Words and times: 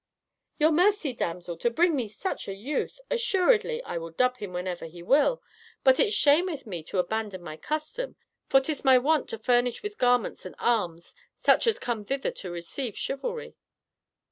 "Your 0.57 0.71
mercy, 0.71 1.13
damsel! 1.13 1.57
to 1.57 1.69
bring 1.69 1.95
me 1.95 2.07
such 2.07 2.47
a 2.47 2.55
youth! 2.55 2.99
Assuredly, 3.11 3.83
I 3.83 3.99
will 3.99 4.09
dub 4.09 4.37
him 4.37 4.51
whenever 4.51 4.87
he 4.87 5.03
will; 5.03 5.43
but 5.83 5.99
it 5.99 6.11
shameth 6.11 6.65
me 6.65 6.81
to 6.85 6.97
abandon 6.97 7.43
my 7.43 7.55
custom, 7.55 8.15
for 8.47 8.59
'tis 8.61 8.83
my 8.83 8.97
wont 8.97 9.29
to 9.29 9.37
furnish 9.37 9.83
with 9.83 9.99
garments 9.99 10.43
and 10.43 10.55
arms 10.57 11.13
such 11.39 11.67
as 11.67 11.77
come 11.77 12.03
thither 12.03 12.31
to 12.31 12.49
receive 12.49 12.97
chivalry." 12.97 13.53